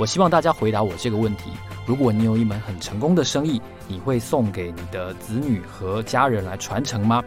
[0.00, 1.50] 我希望大家回答我这个问题。
[1.84, 7.22] 如果你有一门很成功的生意，你会送给你的子女和家人来传承吗？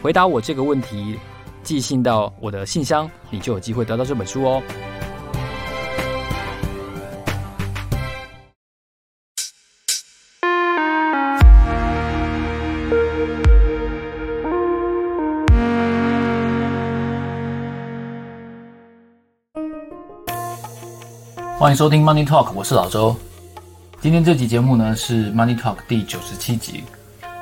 [0.00, 1.18] 回答我这个问题，
[1.64, 4.62] 寄信到我的信箱，你就有机会得到这本书哦。
[21.64, 23.16] 欢迎收听 Money Talk，我是老周。
[23.98, 26.84] 今天这集节目呢是 Money Talk 第九十七集。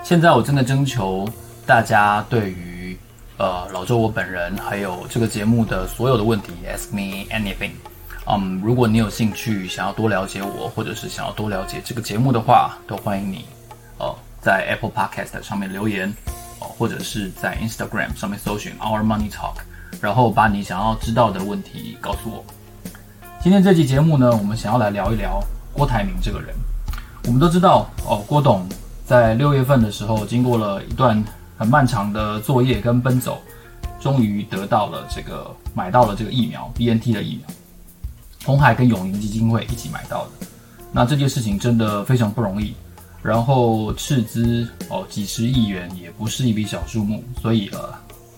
[0.05, 1.29] 现在我正在征求
[1.67, 2.97] 大家对于
[3.37, 7.73] 呃老周我本人还有这个节目的所有的问题，Ask me anything。
[8.29, 13.47] 嗯，如果你有兴趣想要多了解我，或者是想要多了解这个节目的话，都欢迎你
[13.99, 16.09] 哦在 Apple Podcast 上面留言
[16.61, 19.57] 哦，或者是在 Instagram 上面搜寻 Our Money Talk，
[20.01, 22.45] 然后把你想要知道的问题告诉我。
[23.43, 25.43] 今天这集节目呢，我们想要来聊一聊。
[25.73, 26.55] 郭台铭这个人，
[27.25, 28.23] 我们都知道哦。
[28.25, 28.69] 郭董
[29.05, 31.21] 在六月份的时候，经过了一段
[31.59, 33.43] 很漫长的作业跟奔走，
[33.99, 37.49] 终于得到了这个买到了这个疫苗 BNT 的疫苗，
[38.45, 40.47] 鸿海跟永龄基金会一起买到的。
[40.93, 42.77] 那这件事情真的非常不容易，
[43.25, 47.93] 然后斥资哦几十亿元也不是一笔小数目，所以呃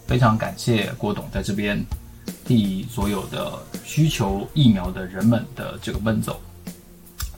[0.06, 1.78] 非常感谢郭董在这边
[2.44, 3.52] 替所有的
[3.84, 6.40] 需求疫苗的人们的这个奔走。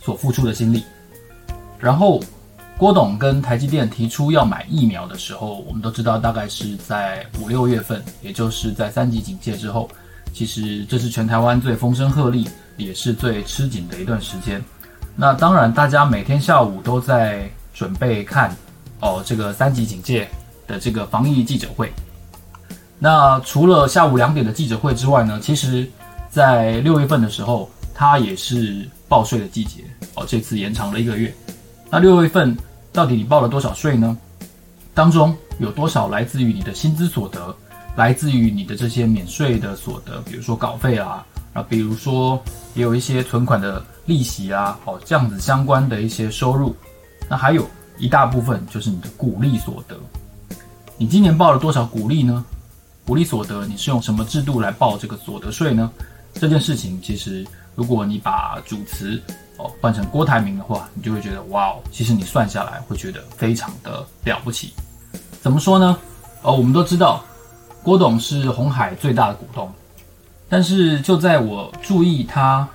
[0.01, 0.85] 所付出的心力，
[1.81, 2.23] 然后
[2.79, 9.91] 郭董跟台积电提出要买疫苗的时候，我们都知道大概是在五六月份，也就是在三级警戒之后。
[10.33, 14.63] 其实这是全台湾最风声鹤唳，也是最吃紧的一段时间。
[15.17, 18.55] 那当然，大家每天下午都在准备看
[19.01, 20.29] 哦这个三级警戒
[20.69, 21.93] 的这个防疫记者会。
[22.99, 25.87] 那除了下午两点的记者会之外呢，其实
[26.31, 29.85] 在六月份的时候，它也是报税的季节
[30.15, 31.35] 哦，这次延长了一个月。
[31.91, 32.57] 那六月份
[32.93, 34.17] 到底你报了多少税呢？
[34.95, 37.55] 当中有多少来自于你的薪资所得，
[37.97, 42.43] 来自于你的这些免税的所得，比如说稿费啊，啊，比如说
[42.75, 46.75] 也有一些存款的利息啊，哦，这样子相关的一些收入。
[47.29, 47.69] 那还有
[47.99, 49.97] 一大部分就是你的股利所得。
[50.97, 52.43] 你今年报了多少股利呢？
[53.07, 55.91] 股利所得你是用什么制度来报这个所得税呢？
[56.35, 57.47] 这件事情其实。
[57.77, 59.23] 如果你把主词
[59.59, 64.73] 哦换成郭台铭的话，你就会觉得哇哦，其实你算下来会觉得非常的了不起。
[65.43, 65.99] 怎么说呢？
[66.41, 67.23] 呃，我们都知道
[67.83, 69.71] 郭董是鸿海最大的股东，
[70.49, 72.67] 但是就在我注意他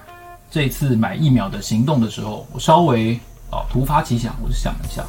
[0.52, 3.20] 这次买疫苗的行动的时候，我稍微
[3.52, 5.04] 哦突发奇想，我就想了一下，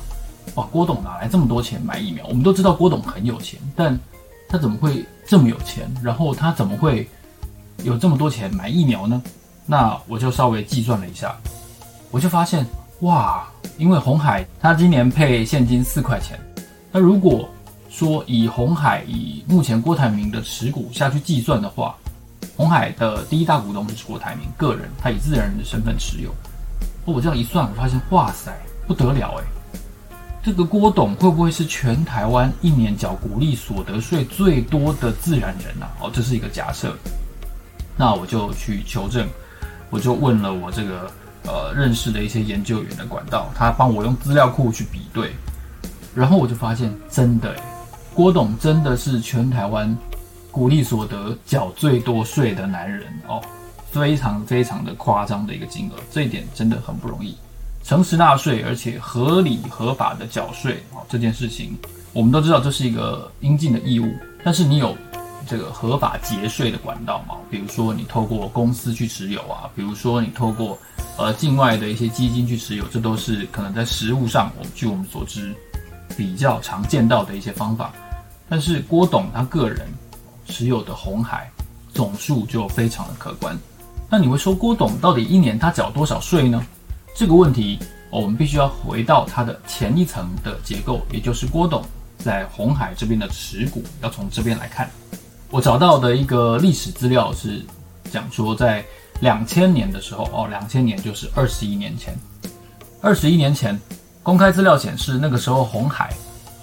[0.54, 2.24] 哇，郭董哪来这么多钱买疫苗？
[2.28, 3.92] 我们都知道郭董很有钱，但
[4.52, 5.90] 他怎么会这么有钱？
[6.02, 7.08] 然后他怎么会
[7.84, 9.22] 有这么多钱买疫苗呢？
[9.64, 11.34] 那我就稍微计算了一下，
[12.10, 12.66] 我就发现
[13.00, 13.48] 哇，
[13.78, 16.38] 因为红海他今年配现金四块钱，
[16.90, 17.48] 那如果
[17.88, 21.96] 说以红海以目前郭台铭的持股下去计算的话，
[22.54, 26.30] 红海的第一大股东是郭台铭个人，他以自然人的身份持有。
[27.06, 28.52] 我这样一算，我发现哇塞，
[28.86, 29.44] 不得了诶，
[30.42, 35.88] 这个郭董会不会是全台湾一年缴股利所得税最多的自然人啊？
[36.00, 36.96] 哦，这是一个假设，
[37.96, 39.28] 那我就去求证。
[39.88, 41.08] 我就问了我这个
[41.44, 45.30] 呃认识的一些研究员的管道，他帮我用资料库去比对，
[46.12, 47.54] 然后我就发现真的，
[48.12, 49.96] 郭董真的是全台湾
[50.50, 53.40] 股利所得缴最多税的男人哦，
[53.92, 57.36] 非常非常的夸张的一个金额，这一点真的很不容易，
[57.82, 61.76] 诚实纳税而且合理合法的缴税哦，这件事情
[62.12, 64.14] 我们都知道这是一个应尽的义务，
[64.44, 64.96] 但是你有。
[65.44, 70.78] 这个合法节税的管道吗，比如说你透过公司去持有啊，比如说你透过
[71.18, 75.52] 呃境外的一些基金去持有，这都是可能在实务上，我据我们所知
[76.16, 77.92] 比较常见到的一些方法。
[78.48, 79.88] 但是郭董他个人
[80.46, 81.50] 持有的红海
[81.92, 83.58] 总数就非常的可观。
[84.08, 86.64] 那你会说郭董到底一年他缴多少税呢？
[87.14, 87.78] 这个问题
[88.10, 91.82] 我们必须要回到它的前一层的结构，也就是郭董
[92.18, 94.90] 在红海这边的持股，要从这边来看。
[95.50, 97.62] 我找到的一个历史资料是
[98.10, 98.84] 讲说，在
[99.20, 102.14] 两千年的时候，哦，两千年就是二十一年前，
[103.00, 103.78] 二十一年前，
[104.22, 106.14] 公开资料显示，那个时候红海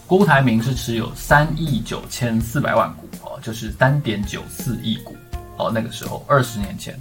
[0.07, 5.15] 郭台铭是持有三亿九千四百万股哦，就是三点九四亿股
[5.57, 5.71] 哦。
[5.71, 6.99] 那个时候二十年前，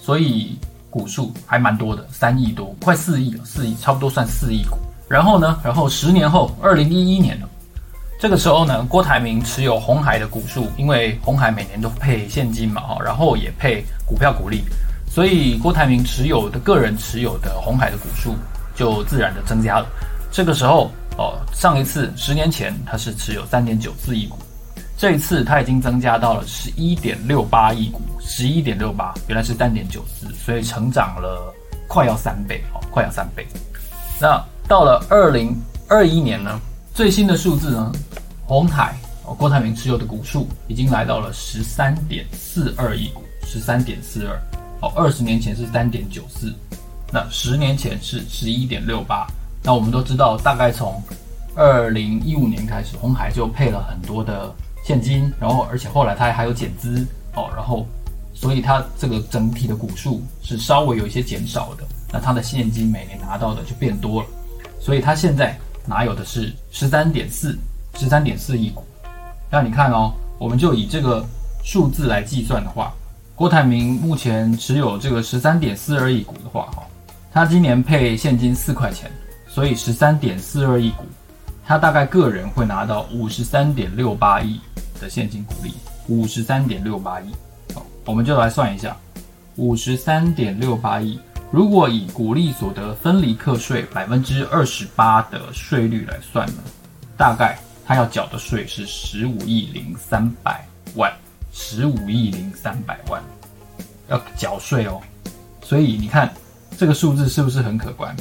[0.00, 0.56] 所以
[0.96, 4.78] 股数还蛮多的，三亿多，快四亿了，四亿差不多算四亿股。
[5.08, 7.48] 然后呢，然后十年后，二零一一年了，
[8.18, 14.62] 这个时候呢，郭台铭持有红海的股数，因为红海每年都配现金嘛，哈，然后也配股票股利，
[15.06, 18.34] 所以郭台铭持有的个人持有的红海的股数。
[18.76, 19.86] 就自然的增加了。
[20.30, 24.36] 这个时候哦，上一次十年前他是持有三点九四亿股，
[24.98, 31.54] 这一次他已经增加到了十一点六八亿股，十一点六八，原来是三点九四，所以成长了
[31.86, 33.46] 快要三倍哦，快要三倍。
[34.18, 35.54] 那到了二零
[35.86, 36.58] 二一年呢，
[36.94, 37.92] 最新的数字呢，
[38.46, 38.96] 红海
[39.26, 44.40] 哦，郭台铭持有的股数已经来到了十三点四二亿股，十三点四二
[44.80, 46.54] 哦，二十年前是三点九四。
[47.12, 49.26] 那十年前是十一点六八，
[49.62, 51.00] 那我们都知道，大概从
[51.54, 54.52] 二零一五年开始，红海就配了很多的
[54.86, 57.04] 现金，然后而且后来它还有减资
[57.34, 57.84] 哦，然后
[58.32, 64.28] 所以它这个整体的股数是稍微有一些减少的，那它的现金每年拿到的就变多了，
[64.80, 67.58] 所以它现在拿有的是十三点四
[67.94, 68.84] 十三点四亿股，
[69.50, 71.26] 那你看哦，我们就以这个
[71.64, 72.94] 数字来计算的话，
[73.34, 76.84] 郭台铭目前持有这个十三点四二亿股的话，哈。
[77.32, 79.10] 他今年配现金四块钱，
[79.48, 81.04] 所以十三点四二亿股，
[81.66, 84.60] 他大概个人会拿到五十三点六八亿
[85.00, 85.74] 的现金股利，
[86.06, 87.32] 五十三点六八亿。
[87.74, 88.96] 好，我们就来算一下，
[89.56, 91.18] 五十三点六八亿，
[91.50, 96.62] 如果以股利所得分离课税百分之二十八的税率来算呢，
[97.16, 100.64] 大概他要缴的税是十五亿零三百
[100.94, 101.12] 万，
[101.52, 103.20] 十五亿零三百万
[104.08, 105.00] 要缴税哦，
[105.62, 106.32] 所以你看。
[106.78, 108.14] 这个数字是不是很可观？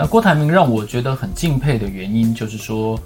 [0.00, 2.96] 那郭台铭让我觉得很敬佩的原因，就是说，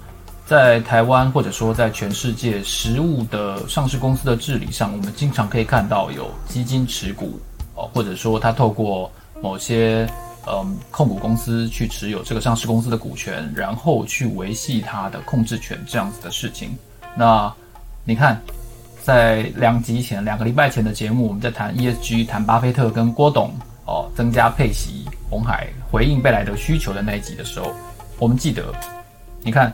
[0.45, 7.39] 在台湾或者说在全世界实物的上市公司的治理上，我们经常可以看到有基金持股
[7.73, 9.11] 哦，或者说他透过
[9.41, 10.07] 某些
[10.45, 16.77] 嗯控股公司去持有这个上市公司的股权，然后去维系它的控制权这样子的事情。
[17.17, 17.51] 那
[18.05, 18.39] 你看，
[19.01, 23.51] 在两集前、两个礼拜前的节目，我们在谈 ESG，谈巴菲特跟郭董。
[23.85, 27.73] 哦，增加配息，红海回应贝莱德需求的那一集的时候，
[28.19, 28.71] 我们记得，
[29.41, 29.73] 你看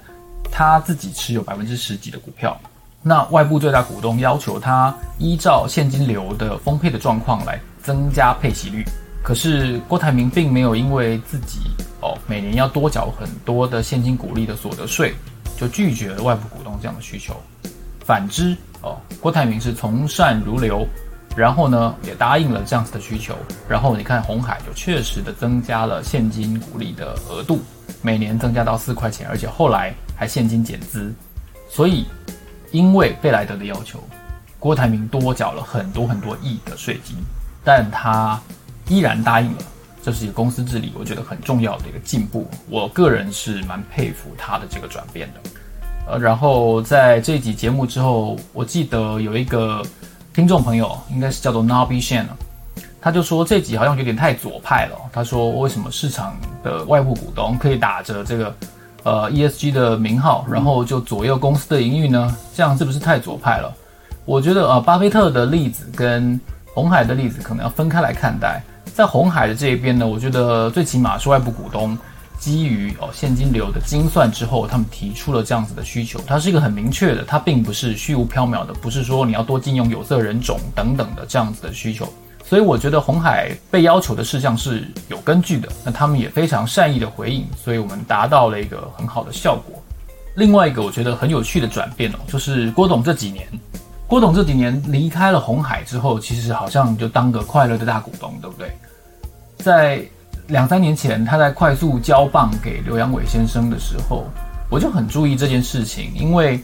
[0.50, 2.58] 他自己持有百分之十几的股票，
[3.04, 8.86] 那外部最大股东要求他依照现金流的丰沛的状况来增加配息率，
[9.22, 11.60] 可是郭台铭并没有因为自己
[12.00, 15.14] 哦每年要多缴很多的现金股利的所得税，
[15.58, 17.36] 就拒绝了外部股东这样的需求，
[18.06, 20.88] 反之哦，郭台铭是从善如流。
[21.40, 23.34] 然后呢，也答应了这样子的需求。
[23.70, 27.62] 然后你看，红海就确实的增加了现金股利的额度，
[28.02, 31.14] 每年增加到四块钱，而且后来还现金减资。
[31.70, 32.06] 所以，
[32.72, 34.04] 因为贝莱德的要求，
[34.60, 37.16] 郭台铭多缴了很多很多亿的税金，
[37.64, 38.38] 但他
[38.90, 39.60] 依然答应了。
[40.04, 42.50] 这是一个公司治理，我觉得很重要的一个进步。
[42.68, 45.50] 我个人是蛮佩服他的这个转变的。
[46.06, 49.82] 呃，然后在这集节目之后，我记得有一个。
[50.34, 52.26] 听众朋友应该是叫做 Nobby Shan，
[53.02, 54.96] 他就说这集好像有点太左派了。
[55.12, 58.56] 他说为什么市场的外部股东可以打着这个
[59.04, 62.36] 呃 ESG 的名号，然后就左右公司的营运呢？
[62.56, 63.74] 这样是不是太左派了？
[64.26, 66.40] 我觉得呃，巴菲特的例子跟
[66.74, 68.62] 红海的例子可能要分开来看待。
[68.94, 71.98] 在红海的这一边呢，我觉得最起码是外部股东。
[72.40, 82.08] 基于哦现金流的精算之后，他们提出了这样子的需求，它是一个很明确的，它并不是虚无缥缈的，不是说你要多禁用有色人种等等的这样子的需求。
[82.44, 89.80] 所以我觉得红海被要求的事项是有根据的，那他们也非常善意的回应，所以我们达到了一个很好的效果。
[90.36, 93.48] 另外一个我觉得很有趣的转变哦，就是郭董这几年，
[94.08, 98.72] 郭董这几年离开了红海之后，其实好像就当个快乐的大股东，对不对？
[99.58, 100.02] 在
[100.50, 104.26] 两三年前，他在快速交棒给刘扬伟先生的时候，
[104.70, 106.60] 我就很注意这件事情，因为，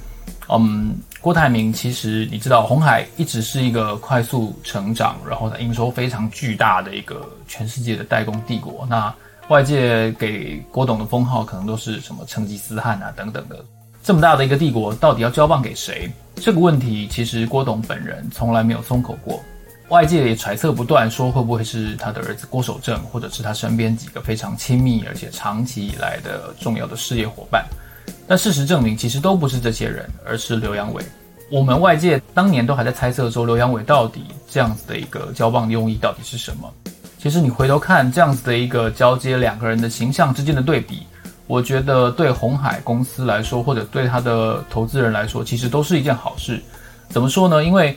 [0.49, 8.87] 嗯，郭台铭其实你知道，鸿海一直是一个快速成长，然后营收非常巨大的一个全世界的代工帝国。
[8.89, 9.13] 那
[9.49, 13.63] 外界给郭董的封号可能都是什么成吉思汗啊等等的，
[14.01, 16.11] 这么大的一个帝国，到底要交棒给谁？
[16.37, 19.39] 这个问题其实郭董本人从来没有松口过。
[19.89, 27.63] 外界也揣测不断，说会不会是他的儿子郭守正，或者是他身边几个非常亲密而且长期以来的重要的事业伙伴。
[28.27, 31.03] 但事实证明，其实都不是这些人，而是刘阳伟。
[31.51, 36.71] 我们外界当年都还在猜测说，刘阳伟到底这样子的一个交棒用意到底是什么？
[37.19, 41.05] 其实你回头看这样子的一个交接两个人的形象之间的对比，
[41.45, 46.59] 我觉得对鸿海公司来说，或者对他的投资人来说，其实都是一件好事。
[47.09, 47.63] 怎么说呢？
[47.63, 47.95] 因为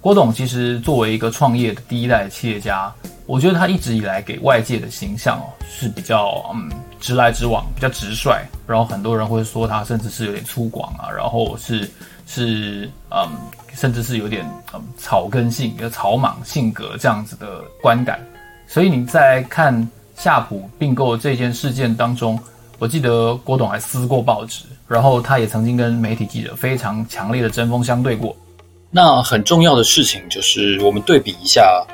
[0.00, 2.90] 郭董其实作为一个创业的第一代企业家，
[3.26, 8.40] 我觉得他一直以来给外界的形象哦是比较嗯直来直往，比较直率。
[8.66, 11.90] 然后很多人会说他甚至是有点粗犷啊，然后是
[12.26, 13.28] 是嗯
[13.74, 14.42] 甚至是有点
[14.72, 18.18] 嗯草根性、有草莽性格这样子的观感。
[18.66, 22.40] 所以你在看夏普并购这件事件当中，
[22.78, 28.34] 我记得郭董还撕过报纸，然后他也曾经跟媒体记者非常强烈的针锋相对过。
[28.90, 31.86] 那很重要的事情就是，我们对比一下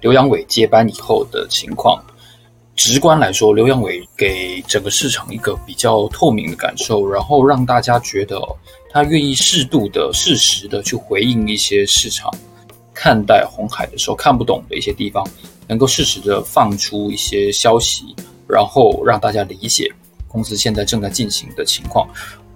[0.00, 2.00] 刘阳伟接班以后的情况。
[2.76, 8.40] 直观来说，刘阳伟给整个市场一个比较透明的感受，然后让大家觉得
[8.90, 12.32] 他愿意适度的、适时的去回应一些市场
[12.92, 15.24] 看待红海的时候看不懂的一些地方，
[15.68, 18.14] 能够适时的放出一些消息，
[18.48, 19.88] 然后让大家理解
[20.26, 22.08] 公司现在正在进行的情况。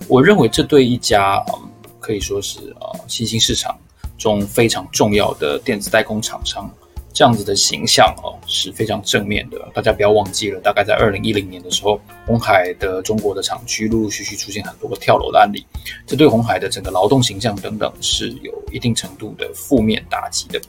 [0.09, 1.69] 我认为这对一家嗯，
[2.00, 3.76] 可以说是呃新兴市场。
[4.19, 6.71] 中非常重要的电子代工厂商，
[7.13, 9.59] 这样子的形象哦是非常正面的。
[9.73, 15.65] 大家不要忘记了，大概在二零一零年的时候，红海的中国的厂区陆陆续续出现很多个跳楼的案例，
[16.07, 20.61] 这对红海的整个劳动形象等等是有一定程度的负面打击的。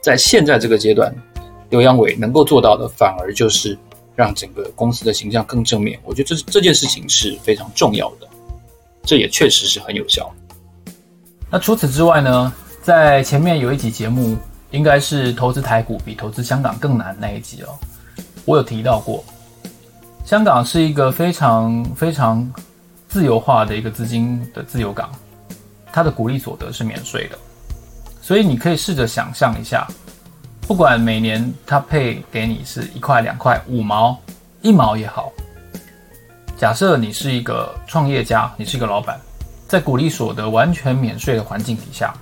[0.00, 1.14] 在现在这个阶段，
[1.70, 3.76] 刘扬伟能够做到的，反而就是
[4.14, 5.98] 让整个公司的形象更正面。
[6.04, 8.28] 我觉得这这件事情是非常重要的，
[9.02, 10.30] 这也确实是很有效。
[11.50, 12.52] 那除此之外呢？
[12.84, 14.36] 在前面有一集节目，
[14.70, 17.68] 应该是投资台股比投资香港更难那一集哦。
[18.44, 19.24] 我有提到过，
[20.26, 22.46] 香港是一个非常非常
[23.08, 25.10] 自由化的一个资金的自由港，
[25.94, 27.38] 它的股利所得是免税的，
[28.20, 29.88] 所以你可以试着想象一下，
[30.68, 34.14] 不管每年它配给你是一块、两块、五毛、
[34.60, 35.32] 一毛也好，
[36.58, 39.18] 假设你是一个创业家，你是一个老板，
[39.66, 42.14] 在股利所得完全免税的环境底下。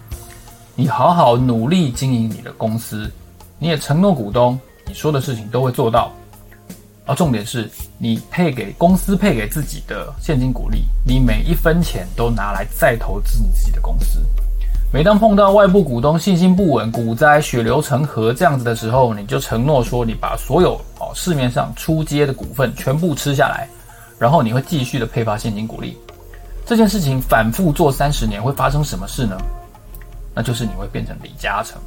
[0.75, 3.11] 你好好努力经营你的公司，
[3.59, 6.11] 你也承诺股东，你说的事情都会做到。
[7.05, 14.21] 而重点是你配给公司配给自己的现金股利，你每一分钱都拿来再投资你自己的公司。
[14.91, 23.69] 每当碰到外部股东信心不稳、股灾、血流成河这样子的时候，你就承诺说你把所有哦市面上出街的股份全部吃下来，
[24.19, 25.99] 然后你会继续的配发现金股利。
[26.64, 29.37] 这件事情反复做三十年，会发生什么事呢？
[30.34, 31.80] 那就是你会变成李嘉诚，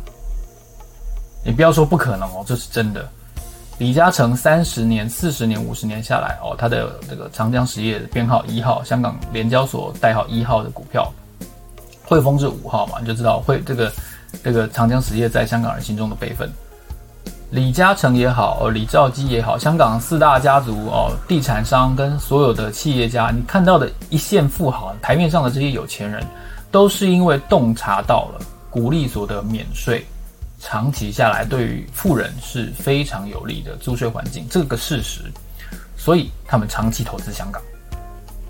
[1.44, 3.08] 你不要说不可能哦，这是真的。
[3.78, 11.12] 李嘉诚三十年、四十年、五十年下来哦，他的这个长江实业编号一号，香港联交所代号一号的股票，
[12.06, 13.92] 汇丰是五号嘛，你就知道会这个
[14.44, 16.50] 这个长江实业在香港人心中的辈分。
[17.52, 26.24] 李嘉诚也好，李兆基也好，香港四大家族哦，地产商跟所有的企业家，你看到的一线富豪，台面上的这些有钱人。
[26.76, 30.06] 都是因为洞察到了股利所得免税，
[30.60, 35.22] 长期下来对于富人是非常有利的租税环境，这个事实，
[35.96, 37.62] 所以他们长期投资香港。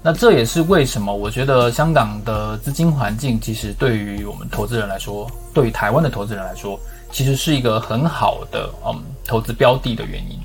[0.01, 6.79] 那这也是为什么我觉得香港的资金环境其实对于我们投资人来说，对于台湾的投资人来说，
[7.11, 10.39] 其实是一个很好的嗯投资标的的原因。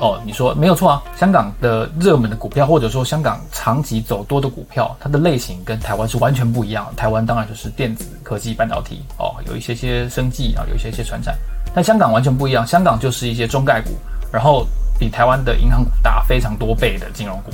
[0.00, 1.02] 哦，你说没有错啊！
[1.16, 6.86] 香港的热门的股票，或者说香港长期走多的股票，它的类型跟台湾是完全不一样。
[6.96, 11.36] 台湾当然就是电子科技、半导体哦，有一些些生技啊，有一些些传产。
[11.74, 13.90] 但香港完全不一样，香港就是一些中概股，
[14.32, 14.66] 然后
[14.98, 17.50] 比台湾的银行股大非常多倍的金融股，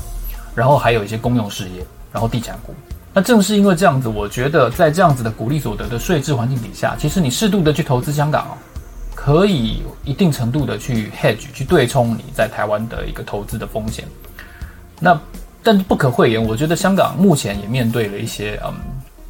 [0.55, 2.75] 然后还有一些公用事业，然后地产股。
[3.15, 8.53] 那正是因为这样子，我觉得在这样子的股利所得的税制环境底下，其实你适度的去投资香港哦。
[9.25, 14.05] 可以一定程度的去 hedge 去对冲你在台湾的一个投资的风险。
[15.01, 15.19] 那
[15.63, 18.75] 但是不可讳言，我觉得香港目前也面对了一些嗯，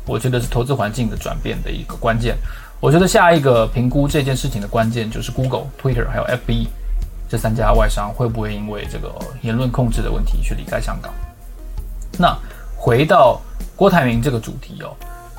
[0.05, 2.37] 我觉得是投资环境的转变的一个关键。
[2.81, 6.67] 我觉得下一个评估这件事情的关键就是 Google、Twitter 还有 FB
[7.29, 11.15] 这三家外商会不会因为这个言论控制的问题去离开香港。
[12.19, 12.37] 那
[12.77, 13.41] 回到
[13.77, 14.91] 郭台铭这个主题哦，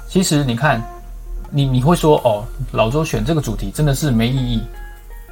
[0.07, 0.81] 其实你看。
[1.51, 4.61] 你你会说哦，老周选这个主题真的是没意义。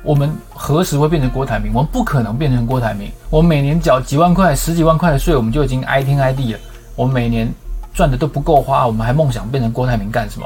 [0.03, 1.72] 我们何时会变成郭台铭？
[1.74, 3.10] 我们不可能变成郭台铭。
[3.29, 6.60] 我们每年缴几万块、十几万块的税，我们就已经挨天挨地了。
[6.96, 7.50] 我们每年
[7.93, 10.46] 赚的都不够花，我们还梦想变成郭台铭干什么？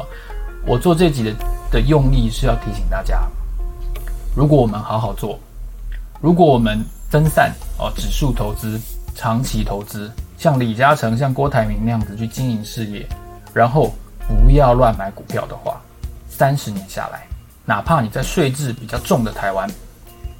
[0.65, 1.33] 我做这集的
[1.71, 3.27] 的用意是要提醒大家：
[4.35, 5.39] 如果我们好好做，
[6.21, 8.79] 如果我们分散哦指数投资、
[9.15, 13.07] 长期投资，像李嘉诚、像郭台铭那样子去经营事业，
[13.53, 13.91] 然后。
[14.27, 15.81] 不要乱买股票的话，
[16.29, 17.25] 三十年下来，
[17.65, 19.69] 哪怕你在税制比较重的台湾，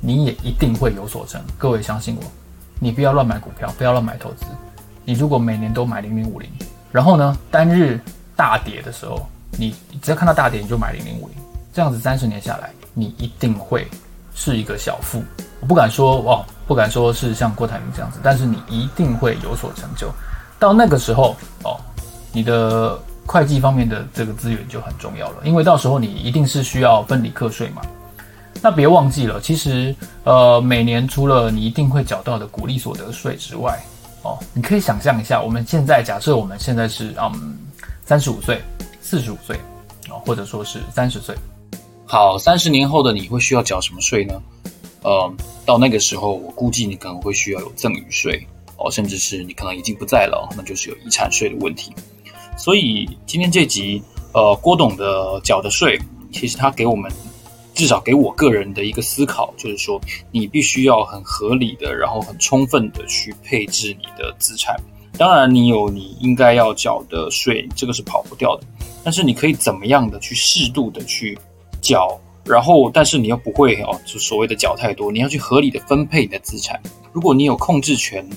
[0.01, 1.41] 你也一定会有所成。
[1.58, 2.24] 各位相信我，
[2.79, 4.46] 你不要乱买股票，不要乱买投资。
[5.06, 6.50] 你如果每年都买零零五零，
[6.91, 8.00] 然后呢，单日
[8.36, 11.38] 大跌的时候，你只要看到大跌你就买零零五零，
[11.74, 13.88] 这样子三十年下来，你一定会
[14.36, 15.24] 是一个小富。
[15.60, 20.12] 我不敢说哦，不敢说是像郭台铭这样子，但是你一定会有所成就。
[20.60, 21.79] 到那个时候哦，
[22.32, 27.82] 你的会计方面的这个资源就很重要了，因为到时候你一定是需要分离课税嘛。
[28.62, 29.94] 那别忘记了，其实
[30.24, 33.80] 呃，每年除了你一定会缴到的股利所得税之外，
[34.24, 37.60] 哦，你可以想象一下，我们现在假设我们现在是嗯
[38.04, 38.62] 三十五岁、
[39.02, 39.58] 四十五岁，
[40.10, 41.36] 哦，或者说是三十岁，
[42.08, 44.42] 好，三十年后的你会需要缴什么税呢？
[45.04, 45.32] 呃，
[45.66, 51.94] 到那个时候，我估计你可能会需要有赠与税哦，甚至是你可能已经不在了，那就是有遗产税的问题。
[52.58, 54.02] 所以今天这集，
[54.34, 55.98] 呃，郭董的缴的税，
[56.32, 57.10] 其实他给我们。
[57.74, 64.76] 至少给我个人的一个思考，就是说，你必须要很合理的，然后很充分的去配置你的资产。
[65.16, 68.64] 当然，你有你应该要缴的税，这个是跑不掉的。
[69.04, 71.38] 但是，你可以怎么样的去适度的去
[71.80, 75.12] 缴，然后，但是你又不会哦，就所谓的缴太多。
[75.12, 76.82] 你要去合理的分配你的资产。
[77.14, 78.28] 如果你有控制权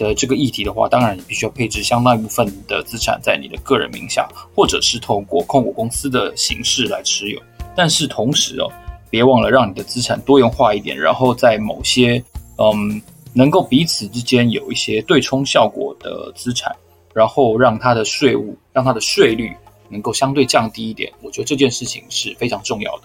[0.00, 7.40] 的这个议题的话，当然你必须要配置相当一部分的资产在你的个人名下，或者是透过控股公司的形式来持有。
[7.76, 8.68] 但是同时哦。
[9.12, 12.22] 别忘了让你的资产多元化一点，然后在某些
[12.58, 13.02] 嗯
[13.32, 16.72] 能够彼此之间有一些对冲效果的资产，
[17.12, 19.52] 然后让它的税务、让它的税率
[19.88, 21.12] 能够相对降低一点。
[21.22, 23.02] 我觉得这件事情是非常重要的。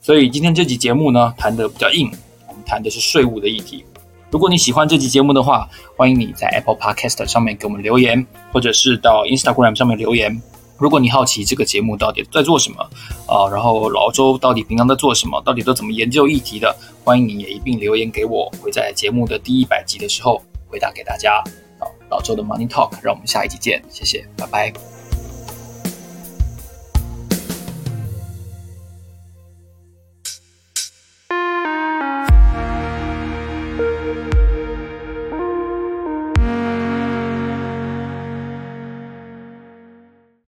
[0.00, 2.08] 所以今天这集节目呢，谈得比较硬，
[2.46, 3.84] 我们谈的是税务的议题。
[4.34, 10.42] 如果你喜欢这集节目的话，欢迎你在 Apple Podcast 上面给我们留言，或者是到 Instagram 上面留言。
[10.76, 12.82] 如果你好奇这个节目到底在做什么
[13.28, 16.74] 啊，然后老周到底平常在做什么，到底都怎么研究议题的，
[17.04, 21.40] 欢迎你也一并留言给我，会在节目的第一百集的时候回答给大家。
[21.78, 24.93] 好，老周的 Money Talk，让我们下一集见，谢谢，拜拜。